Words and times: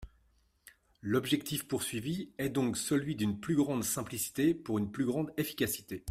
L’objectif 1.03 1.67
poursuivi 1.67 2.31
est 2.39 2.49
donc 2.49 2.75
celui 2.75 3.15
d’une 3.15 3.39
plus 3.39 3.55
grande 3.55 3.83
simplicité, 3.83 4.55
pour 4.55 4.79
une 4.79 4.91
plus 4.91 5.05
grande 5.05 5.31
efficacité. 5.37 5.99